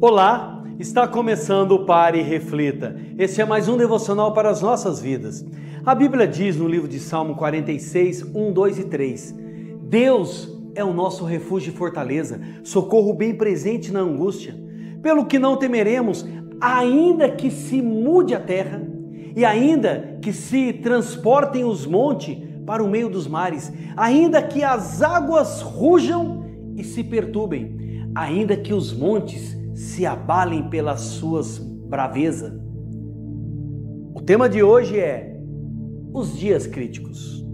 Olá, 0.00 0.62
está 0.78 1.08
começando 1.08 1.72
o 1.72 1.84
Pare 1.84 2.20
e 2.20 2.22
Reflita. 2.22 2.94
Este 3.18 3.40
é 3.40 3.44
mais 3.44 3.68
um 3.68 3.76
devocional 3.76 4.32
para 4.32 4.48
as 4.48 4.62
nossas 4.62 5.00
vidas. 5.00 5.44
A 5.84 5.92
Bíblia 5.92 6.24
diz 6.24 6.56
no 6.56 6.68
livro 6.68 6.86
de 6.86 7.00
Salmo 7.00 7.34
46, 7.34 8.22
1, 8.32 8.52
2 8.52 8.78
e 8.78 8.84
3: 8.84 9.34
Deus 9.82 10.56
é 10.76 10.84
o 10.84 10.92
nosso 10.92 11.24
refúgio 11.24 11.72
e 11.72 11.76
fortaleza, 11.76 12.40
socorro 12.62 13.12
bem 13.12 13.34
presente 13.34 13.90
na 13.90 13.98
angústia. 13.98 14.54
Pelo 15.02 15.26
que 15.26 15.36
não 15.36 15.56
temeremos, 15.56 16.24
ainda 16.60 17.28
que 17.28 17.50
se 17.50 17.82
mude 17.82 18.36
a 18.36 18.40
terra, 18.40 18.80
e 19.34 19.44
ainda 19.44 20.16
que 20.22 20.32
se 20.32 20.74
transportem 20.74 21.64
os 21.64 21.84
montes 21.84 22.38
para 22.64 22.84
o 22.84 22.88
meio 22.88 23.08
dos 23.08 23.26
mares, 23.26 23.72
ainda 23.96 24.40
que 24.40 24.62
as 24.62 25.02
águas 25.02 25.60
rujam 25.60 26.44
e 26.76 26.84
se 26.84 27.02
perturbem, 27.02 28.08
ainda 28.14 28.56
que 28.56 28.72
os 28.72 28.96
montes 28.96 29.57
se 29.78 30.04
abalem 30.04 30.68
pelas 30.68 31.00
suas 31.00 31.56
braveza. 31.56 32.60
O 34.12 34.20
tema 34.20 34.48
de 34.48 34.60
hoje 34.60 34.98
é 34.98 35.40
os 36.12 36.36
dias 36.36 36.66
críticos. 36.66 37.46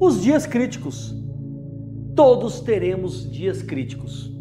Os 0.00 0.22
dias 0.22 0.46
críticos. 0.46 1.14
Todos 2.16 2.60
teremos 2.60 3.30
dias 3.30 3.60
críticos. 3.60 4.32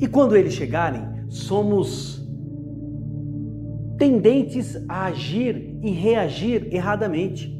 E 0.00 0.06
quando 0.06 0.34
eles 0.34 0.54
chegarem, 0.54 1.02
somos 1.28 2.26
tendentes 3.98 4.74
a 4.88 5.04
agir 5.04 5.78
e 5.82 5.90
reagir 5.90 6.68
erradamente. 6.74 7.54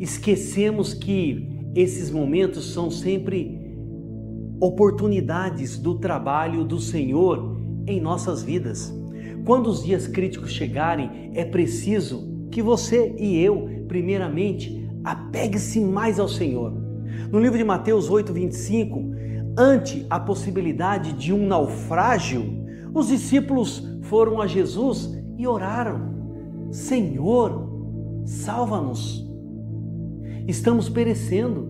Esquecemos 0.00 0.92
que 0.92 1.48
esses 1.72 2.10
momentos 2.10 2.72
são 2.72 2.90
sempre 2.90 3.56
oportunidades 4.58 5.78
do 5.78 6.00
trabalho 6.00 6.64
do 6.64 6.80
Senhor 6.80 7.60
em 7.86 8.00
nossas 8.00 8.42
vidas. 8.42 8.92
Quando 9.44 9.68
os 9.68 9.84
dias 9.84 10.08
críticos 10.08 10.50
chegarem, 10.50 11.30
é 11.32 11.44
preciso 11.44 12.28
que 12.50 12.60
você 12.60 13.14
e 13.16 13.38
eu, 13.38 13.84
primeiramente, 13.86 14.79
apegue-se 15.04 15.80
mais 15.80 16.18
ao 16.18 16.28
Senhor. 16.28 16.72
No 17.30 17.38
livro 17.38 17.56
de 17.56 17.64
Mateus 17.64 18.10
8, 18.10 18.32
25, 18.32 19.02
ante 19.56 20.06
a 20.08 20.18
possibilidade 20.18 21.12
de 21.12 21.32
um 21.32 21.46
naufrágio, 21.46 22.44
os 22.92 23.08
discípulos 23.08 23.86
foram 24.02 24.40
a 24.40 24.46
Jesus 24.46 25.16
e 25.36 25.46
oraram: 25.46 26.70
Senhor, 26.70 27.68
salva-nos. 28.24 29.26
Estamos 30.46 30.88
perecendo. 30.88 31.68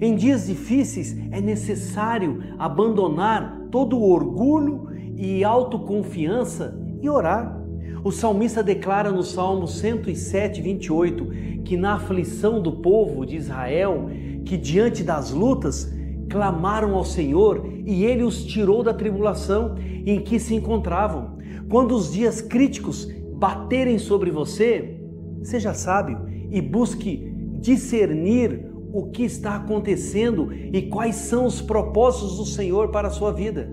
Em 0.00 0.14
dias 0.14 0.46
difíceis 0.46 1.16
é 1.30 1.40
necessário 1.40 2.42
abandonar 2.58 3.66
todo 3.70 3.96
o 3.96 4.10
orgulho 4.10 4.88
e 5.16 5.42
autoconfiança 5.42 6.78
e 7.00 7.08
orar. 7.08 7.65
O 8.06 8.12
salmista 8.12 8.62
declara 8.62 9.10
no 9.10 9.24
Salmo 9.24 9.66
107, 9.66 10.62
28 10.62 11.26
que 11.64 11.76
na 11.76 11.94
aflição 11.94 12.62
do 12.62 12.70
povo 12.70 13.26
de 13.26 13.34
Israel, 13.34 14.08
que 14.44 14.56
diante 14.56 15.02
das 15.02 15.32
lutas 15.32 15.92
clamaram 16.30 16.94
ao 16.94 17.04
Senhor 17.04 17.68
e 17.84 18.04
ele 18.04 18.22
os 18.22 18.44
tirou 18.44 18.84
da 18.84 18.94
tribulação 18.94 19.74
em 20.06 20.20
que 20.20 20.38
se 20.38 20.54
encontravam. 20.54 21.36
Quando 21.68 21.96
os 21.96 22.12
dias 22.12 22.40
críticos 22.40 23.08
baterem 23.34 23.98
sobre 23.98 24.30
você, 24.30 25.00
seja 25.42 25.74
sábio 25.74 26.28
e 26.48 26.60
busque 26.60 27.28
discernir 27.58 28.70
o 28.92 29.06
que 29.06 29.24
está 29.24 29.56
acontecendo 29.56 30.52
e 30.52 30.82
quais 30.82 31.16
são 31.16 31.44
os 31.44 31.60
propósitos 31.60 32.36
do 32.36 32.46
Senhor 32.46 32.92
para 32.92 33.08
a 33.08 33.10
sua 33.10 33.32
vida. 33.32 33.68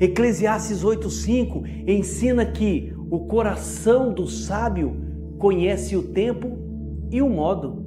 Eclesiastes 0.00 0.82
8:5 0.82 1.62
ensina 1.86 2.44
que 2.44 2.98
o 3.10 3.18
coração 3.26 4.14
do 4.14 4.28
sábio 4.28 4.94
conhece 5.36 5.96
o 5.96 6.02
tempo 6.02 6.56
e 7.10 7.20
o 7.20 7.28
modo. 7.28 7.84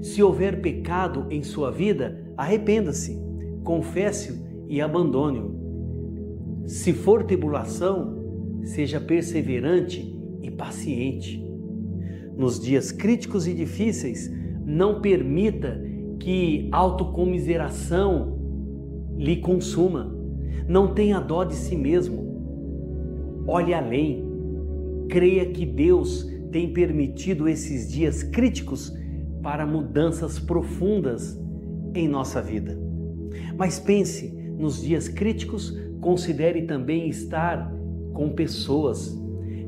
Se 0.00 0.22
houver 0.22 0.60
pecado 0.60 1.26
em 1.28 1.42
sua 1.42 1.72
vida, 1.72 2.24
arrependa-se, 2.36 3.20
confesse-o 3.64 4.36
e 4.68 4.80
abandone-o. 4.80 6.64
Se 6.66 6.92
for 6.92 7.24
tribulação, 7.24 8.62
seja 8.62 9.00
perseverante 9.00 10.16
e 10.40 10.50
paciente. 10.52 11.44
Nos 12.36 12.60
dias 12.60 12.92
críticos 12.92 13.48
e 13.48 13.54
difíceis, 13.54 14.32
não 14.64 15.00
permita 15.00 15.82
que 16.20 16.68
autocomiseração 16.70 18.38
lhe 19.16 19.36
consuma. 19.36 20.14
Não 20.68 20.94
tenha 20.94 21.18
dó 21.18 21.42
de 21.42 21.54
si 21.56 21.76
mesmo. 21.76 22.22
Olhe 23.46 23.74
além 23.74 24.33
Creia 25.08 25.46
que 25.46 25.64
Deus 25.66 26.28
tem 26.50 26.72
permitido 26.72 27.48
esses 27.48 27.90
dias 27.90 28.22
críticos 28.22 28.92
para 29.42 29.66
mudanças 29.66 30.38
profundas 30.38 31.38
em 31.94 32.08
nossa 32.08 32.40
vida. 32.40 32.78
Mas 33.56 33.78
pense 33.78 34.32
nos 34.58 34.82
dias 34.82 35.08
críticos, 35.08 35.76
considere 36.00 36.62
também 36.62 37.08
estar 37.08 37.72
com 38.12 38.30
pessoas. 38.30 39.18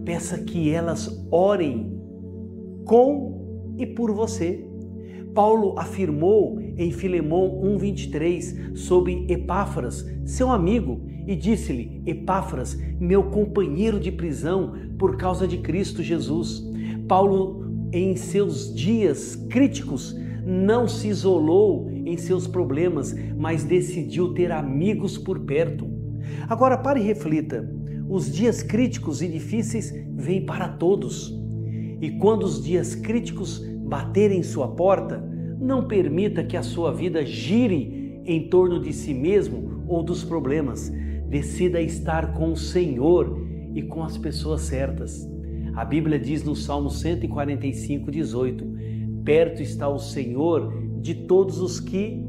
Peça 0.04 0.38
que 0.38 0.70
elas 0.70 1.26
orem 1.30 2.00
com 2.84 3.74
e 3.76 3.86
por 3.86 4.12
você. 4.12 4.64
Paulo 5.34 5.78
afirmou 5.78 6.58
em 6.78 6.90
Filemão 6.90 7.60
1:23 7.62 8.78
sobre 8.78 9.26
Epáfras, 9.28 10.06
seu 10.24 10.50
amigo, 10.50 11.02
e 11.26 11.34
disse-lhe: 11.34 12.02
Epáfras, 12.06 12.78
meu 13.00 13.24
companheiro 13.24 13.98
de 13.98 14.12
prisão 14.12 14.74
por 14.98 15.16
causa 15.16 15.46
de 15.46 15.58
Cristo 15.58 16.02
Jesus. 16.02 16.64
Paulo, 17.08 17.88
em 17.92 18.16
seus 18.16 18.74
dias 18.74 19.36
críticos, 19.48 20.16
não 20.44 20.86
se 20.86 21.08
isolou 21.08 21.90
em 21.90 22.16
seus 22.16 22.46
problemas, 22.46 23.14
mas 23.36 23.64
decidiu 23.64 24.32
ter 24.32 24.52
amigos 24.52 25.18
por 25.18 25.40
perto. 25.40 25.86
Agora 26.48 26.78
pare 26.78 27.00
e 27.00 27.04
reflita: 27.04 27.68
os 28.08 28.32
dias 28.32 28.62
críticos 28.62 29.20
e 29.20 29.28
difíceis 29.28 29.92
vêm 30.14 30.46
para 30.46 30.68
todos. 30.68 31.36
E 32.00 32.10
quando 32.10 32.44
os 32.44 32.62
dias 32.62 32.94
críticos 32.94 33.58
baterem 33.84 34.42
sua 34.42 34.68
porta, 34.68 35.18
não 35.58 35.88
permita 35.88 36.44
que 36.44 36.56
a 36.56 36.62
sua 36.62 36.92
vida 36.92 37.24
gire 37.24 38.20
em 38.24 38.48
torno 38.48 38.80
de 38.80 38.92
si 38.92 39.14
mesmo 39.14 39.82
ou 39.88 40.02
dos 40.02 40.22
problemas. 40.22 40.92
Decida 41.36 41.82
estar 41.82 42.32
com 42.32 42.52
o 42.52 42.56
Senhor 42.56 43.46
e 43.74 43.82
com 43.82 44.02
as 44.02 44.16
pessoas 44.16 44.62
certas. 44.62 45.30
A 45.74 45.84
Bíblia 45.84 46.18
diz 46.18 46.42
no 46.42 46.56
Salmo 46.56 46.88
145, 46.88 48.10
18: 48.10 48.64
Perto 49.22 49.60
está 49.60 49.86
o 49.86 49.98
Senhor 49.98 50.72
de 51.02 51.14
todos 51.14 51.60
os 51.60 51.78
que 51.78 52.24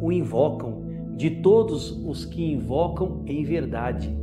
o 0.00 0.12
invocam, 0.12 0.84
de 1.16 1.28
todos 1.42 1.90
os 2.06 2.24
que 2.24 2.52
invocam 2.52 3.24
em 3.26 3.42
verdade. 3.42 4.16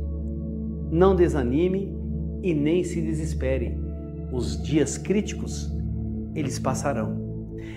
Não 0.90 1.14
desanime 1.14 1.94
e 2.42 2.54
nem 2.54 2.82
se 2.82 3.02
desespere. 3.02 3.76
Os 4.32 4.62
dias 4.62 4.96
críticos, 4.96 5.70
eles 6.34 6.58
passarão. 6.58 7.14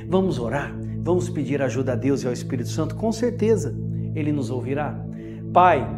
Vamos 0.07 0.39
orar? 0.39 0.73
Vamos 1.01 1.27
pedir 1.27 1.61
ajuda 1.61 1.91
a 1.91 1.97
Deus 1.97 2.23
e 2.23 2.27
ao 2.27 2.31
Espírito 2.31 2.69
Santo? 2.69 2.95
Com 2.95 3.11
certeza, 3.11 3.77
Ele 4.15 4.31
nos 4.31 4.49
ouvirá. 4.49 5.05
Pai, 5.51 5.96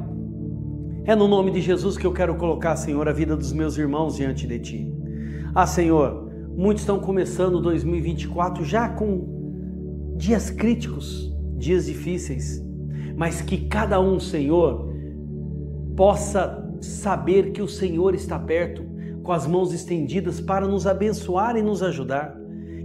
é 1.06 1.16
no 1.16 1.28
nome 1.28 1.52
de 1.52 1.62
Jesus 1.62 1.98
que 1.98 2.06
eu 2.06 2.14
quero 2.14 2.36
colocar, 2.36 2.76
Senhor, 2.76 3.08
a 3.08 3.14
vida 3.14 3.36
dos 3.36 3.52
meus 3.52 3.78
irmãos 3.78 4.16
diante 4.16 4.46
de 4.46 4.60
Ti. 4.60 4.94
Ah, 5.56 5.66
Senhor, 5.66 6.30
muitos 6.56 6.84
estão 6.84 7.00
começando 7.00 7.62
2024 7.62 8.64
já 8.64 8.90
com 8.90 10.16
dias 10.18 10.50
críticos, 10.50 11.36
dias 11.58 11.86
difíceis, 11.86 12.64
mas 13.16 13.42
que 13.42 13.66
cada 13.68 14.00
um, 14.00 14.20
Senhor, 14.20 14.88
possa 15.96 16.66
saber 16.82 17.52
que 17.52 17.62
o 17.62 17.68
Senhor 17.68 18.14
está 18.14 18.38
perto, 18.38 18.84
com 19.24 19.32
as 19.32 19.46
mãos 19.48 19.74
estendidas 19.74 20.40
para 20.40 20.68
nos 20.68 20.88
abençoar 20.88 21.56
e 21.56 21.62
nos 21.62 21.84
ajudar. 21.84 22.38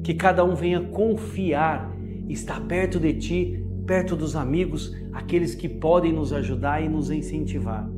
Que 0.03 0.15
cada 0.15 0.45
um 0.45 0.55
venha 0.55 0.81
confiar, 0.81 1.95
estar 2.29 2.61
perto 2.67 2.99
de 2.99 3.15
Ti, 3.15 3.65
perto 3.87 4.17
dos 4.17 4.35
amigos, 4.35 4.95
aqueles 5.13 5.55
que 5.55 5.69
podem 5.69 6.13
nos 6.13 6.33
ajudar 6.33 6.83
e 6.83 6.89
nos 6.89 7.11
incentivar. 7.11 7.89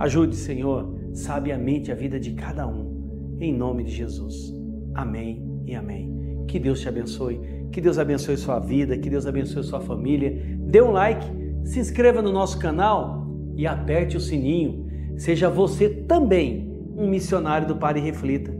Ajude, 0.00 0.34
Senhor, 0.34 0.98
sabiamente 1.12 1.92
a 1.92 1.94
vida 1.94 2.18
de 2.18 2.30
cada 2.30 2.66
um, 2.66 3.36
em 3.38 3.54
nome 3.54 3.84
de 3.84 3.90
Jesus. 3.90 4.50
Amém 4.94 5.44
e 5.66 5.74
amém. 5.74 6.10
Que 6.48 6.58
Deus 6.58 6.80
te 6.80 6.88
abençoe, 6.88 7.38
Que 7.70 7.82
Deus 7.82 7.98
abençoe 7.98 8.38
sua 8.38 8.58
vida, 8.58 8.96
que 8.96 9.10
Deus 9.10 9.26
abençoe 9.26 9.62
sua 9.62 9.78
família. 9.78 10.42
Dê 10.58 10.80
um 10.80 10.90
like, 10.90 11.26
se 11.64 11.78
inscreva 11.78 12.22
no 12.22 12.32
nosso 12.32 12.58
canal 12.58 13.28
e 13.54 13.66
aperte 13.66 14.16
o 14.16 14.20
sininho. 14.20 14.86
Seja 15.18 15.50
você 15.50 15.90
também 15.90 16.74
um 16.96 17.06
missionário 17.06 17.68
do 17.68 17.76
Pare 17.76 18.00
e 18.00 18.02
Reflita. 18.02 18.50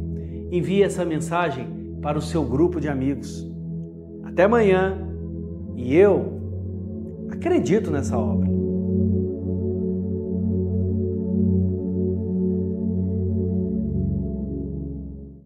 Envie 0.53 0.83
essa 0.83 1.07
mensagem 1.07 1.67
para 2.03 2.19
o 2.19 2.23
seu 2.23 2.45
grupo 2.45 2.79
de 2.79 2.89
amigos. 2.89 3.51
Até 4.25 4.45
amanhã 4.45 5.09
e 5.75 5.97
eu 5.97 6.39
acredito 7.31 7.91
nessa 7.91 8.19
obra. 8.19 8.50